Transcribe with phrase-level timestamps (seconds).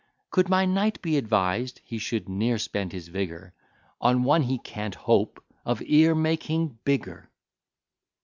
[0.31, 3.53] Could my Knight be advised, he should ne'er spend his vigour
[4.01, 7.29] On one he can't hope of e'er making bigger.